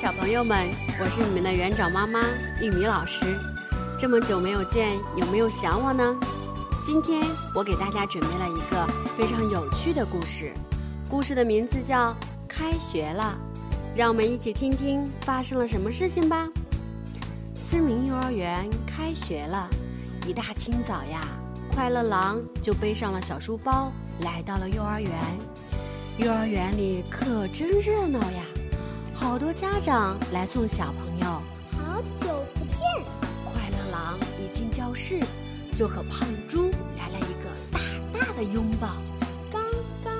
[0.00, 0.66] 小朋友们，
[0.98, 2.20] 我是你们的园长妈妈
[2.58, 3.38] 玉米老师。
[3.98, 6.18] 这么久没有见，有没有想我呢？
[6.82, 7.22] 今天
[7.54, 10.54] 我给大家准备了一个非常有趣的故事，
[11.10, 12.12] 故事的名字叫
[12.48, 13.38] 《开学了》，
[13.94, 16.48] 让我们一起听听发生了什么事情吧。
[17.68, 19.68] 森林幼儿园开学了，
[20.26, 21.20] 一大清早呀，
[21.74, 23.92] 快乐狼就背上了小书包，
[24.22, 25.12] 来到了幼儿园。
[26.16, 28.42] 幼儿园里可真热闹呀！
[29.20, 31.26] 好多家长来送小朋友。
[31.72, 32.80] 好久不见！
[33.44, 35.20] 快乐狼一进教室，
[35.76, 37.80] 就和胖猪来了一个大
[38.18, 38.88] 大的拥抱。
[39.52, 39.62] 刚
[40.02, 40.14] 刚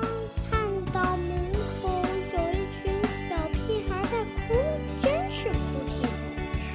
[0.51, 0.61] 看
[0.93, 1.51] 到门
[1.81, 1.89] 口
[2.31, 2.93] 有一群
[3.27, 4.53] 小屁孩在哭，
[5.01, 6.07] 真是哭屁股。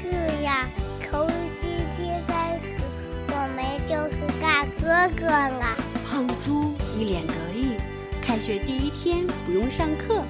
[0.03, 0.69] 是呀，
[1.09, 1.29] 口
[1.61, 2.67] 姐姐该死，
[3.29, 5.77] 我们就是大哥哥了。
[6.05, 7.77] 胖猪一脸得意，
[8.20, 10.25] 开学第一天不用上课。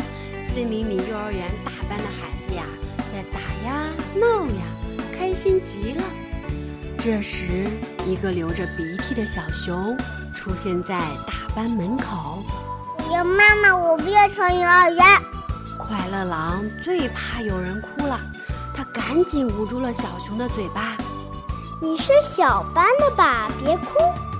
[0.56, 2.64] 森林里幼儿园大班的孩子呀，
[3.12, 4.62] 在打呀闹呀，
[5.14, 6.02] 开心极了。
[6.96, 7.66] 这时，
[8.06, 9.94] 一个流着鼻涕的小熊
[10.34, 12.42] 出现在大班门口。
[12.96, 15.04] 我要妈妈，我不要上幼儿园。
[15.78, 18.18] 快乐狼最怕有人哭了，
[18.74, 20.96] 他赶紧捂住了小熊的嘴巴。
[21.82, 23.50] 你是小班的吧？
[23.62, 23.92] 别哭。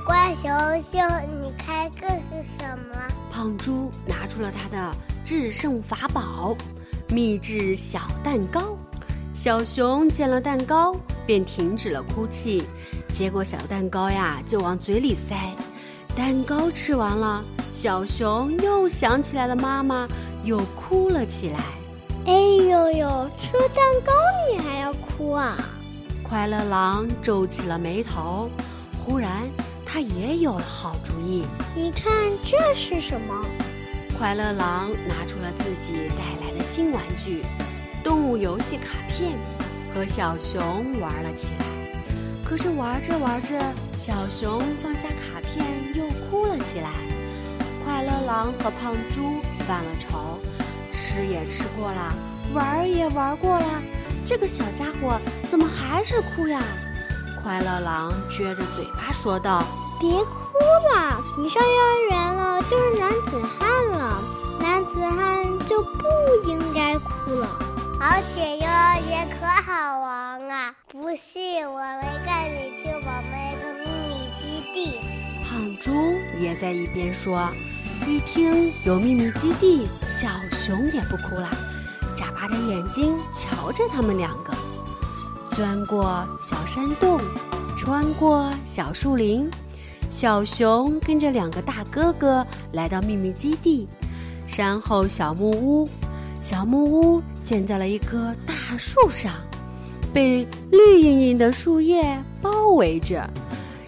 [0.07, 1.07] 乖熊熊，
[1.43, 2.97] 你开个是什么？
[3.31, 6.57] 胖猪拿出了他的制胜法宝——
[7.11, 8.79] 秘制小蛋糕。
[9.35, 10.95] 小熊见了蛋糕，
[11.27, 12.63] 便停止了哭泣，
[13.09, 15.37] 接过小蛋糕呀，就往嘴里塞。
[16.17, 20.07] 蛋糕吃完了，小熊又想起来了妈妈，
[20.45, 21.59] 又哭了起来。
[22.27, 24.13] 哎呦呦，吃蛋糕
[24.49, 25.59] 你还要哭啊？
[26.23, 28.49] 快乐狼皱起了眉头，
[29.05, 29.43] 忽然。
[29.85, 31.45] 他也有了好主意。
[31.75, 32.13] 你看
[32.45, 33.45] 这是什么？
[34.19, 37.45] 快乐狼拿出了自己带来的新玩具——
[38.03, 39.39] 动物游戏卡片，
[39.95, 41.67] 和小熊玩了起来。
[42.43, 43.59] 可是玩着玩着，
[43.95, 46.91] 小熊放下卡片，又哭了起来。
[47.85, 50.39] 快乐狼和胖猪犯了愁：
[50.91, 52.15] 吃也吃过了，
[52.55, 53.83] 玩也玩过了，
[54.25, 55.21] 这个小家伙
[55.51, 56.63] 怎么还是哭呀？
[57.43, 59.63] 快乐狼撅着嘴巴说道。
[59.99, 60.59] 别哭
[60.93, 64.16] 了，你上幼儿园了，就是男子汉了。
[64.97, 67.47] 子汉就不应该哭了。
[68.01, 70.75] 而且幼儿园可好玩啊！
[70.91, 73.31] 不信，我们带你去我们
[73.61, 74.99] 的秘密基地。
[75.45, 75.93] 胖猪
[76.41, 77.47] 也在一边说。
[78.07, 81.51] 一听有秘密基地，小熊也不哭了，
[82.17, 84.55] 眨巴着眼睛瞧着他们两个，
[85.51, 87.21] 钻过小山洞，
[87.77, 89.51] 穿过小树林。
[90.11, 93.87] 小熊跟着两个大哥哥来到秘密基地，
[94.47, 95.89] 山后小木屋。
[96.43, 99.35] 小木屋建在了一棵大树上，
[100.15, 103.29] 被绿莹莹的树叶包围着。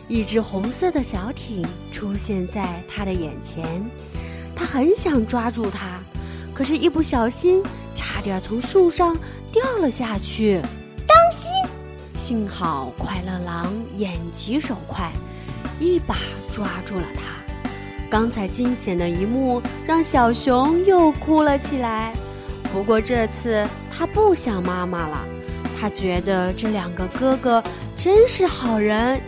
[0.09, 3.65] 一只红色的小艇出现在他的眼前，
[4.57, 6.01] 他很想抓住它，
[6.55, 7.63] 可是，一不小心
[7.95, 9.17] 差点从树上
[9.53, 10.61] 掉了下去。
[11.07, 11.51] 当心！
[12.17, 15.13] 幸好快乐狼眼疾手快。
[15.79, 16.17] 一把
[16.51, 17.48] 抓住了他，
[18.11, 22.13] 刚才惊险的一幕让小熊又哭了起来。
[22.73, 25.19] 不过这次他不想妈妈了，
[25.79, 27.63] 他觉得这两个哥哥
[27.97, 29.21] 真是好人，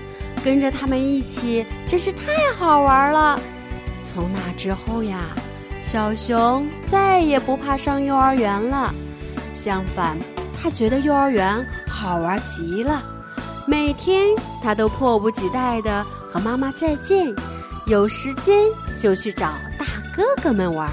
[0.44, 3.38] 跟着他们一起真是太好玩了。
[4.04, 5.28] 从那之后呀，
[5.82, 8.94] 小熊再也不怕上幼儿园了，
[9.52, 10.16] 相反，
[10.56, 13.02] 他觉得幼儿园好玩极了，
[13.66, 14.28] 每天
[14.62, 16.06] 他都迫不及待的。
[16.32, 17.34] 和妈妈再见，
[17.90, 18.54] 有时间
[18.96, 19.84] 就去找大
[20.14, 20.88] 哥哥们玩。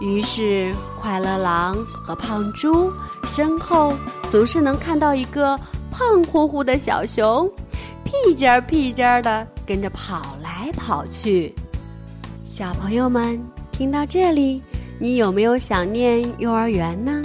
[0.00, 2.90] 于是，快乐狼和胖猪
[3.24, 3.92] 身后
[4.30, 5.54] 总是能看到一个
[5.90, 7.46] 胖乎乎的小熊，
[8.04, 11.54] 屁颠儿屁颠儿的跟着跑来跑去。
[12.46, 13.38] 小朋友们，
[13.70, 14.62] 听到这里，
[14.98, 17.22] 你有没有想念幼儿园呢？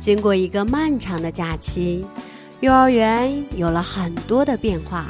[0.00, 2.04] 经过一个漫长的假期，
[2.58, 5.06] 幼儿园有了很多的变化。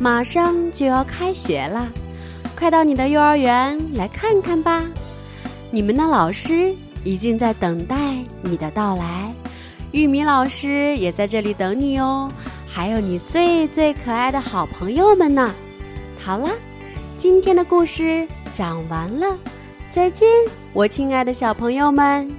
[0.00, 1.88] 马上就要开学了，
[2.56, 4.84] 快到你的幼儿园来看看吧！
[5.70, 7.96] 你们的老师已经在等待
[8.40, 9.34] 你的到来，
[9.90, 12.30] 玉米老师也在这里等你哦，
[12.66, 15.52] 还有你最最可爱的好朋友们呢。
[16.18, 16.48] 好了，
[17.16, 19.36] 今天的故事讲完了，
[19.90, 20.28] 再见，
[20.72, 22.30] 我亲爱的小朋友们。